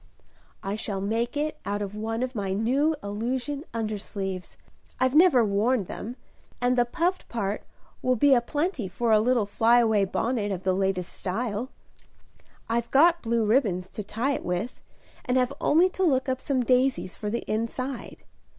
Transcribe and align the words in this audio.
"I 0.63 0.75
shall 0.75 0.99
make 0.99 1.37
it 1.37 1.59
out 1.63 1.79
of 1.83 1.93
one 1.93 2.23
of 2.23 2.33
my 2.33 2.53
new 2.53 2.95
illusion 3.03 3.63
undersleeves. 3.71 4.57
I've 4.99 5.13
never 5.13 5.45
worn 5.45 5.83
them; 5.83 6.15
and 6.59 6.75
the 6.75 6.85
puffed 6.85 7.29
part 7.29 7.61
will 8.01 8.15
be 8.15 8.33
a 8.33 8.41
plenty 8.41 8.87
for 8.87 9.11
a 9.11 9.19
little 9.19 9.45
fly 9.45 9.77
away 9.77 10.05
bonnet 10.05 10.51
of 10.51 10.63
the 10.63 10.73
latest 10.73 11.13
style. 11.13 11.69
I've 12.67 12.89
got 12.89 13.21
blue 13.21 13.45
ribbons 13.45 13.87
to 13.89 14.03
tie 14.03 14.31
it 14.33 14.43
with, 14.43 14.81
and 15.23 15.37
have 15.37 15.53
only 15.61 15.87
to 15.89 16.01
look 16.03 16.27
up 16.27 16.41
some 16.41 16.63
daisies 16.65 17.15
for 17.15 17.29
the 17.29 17.43
inside. 17.47 18.23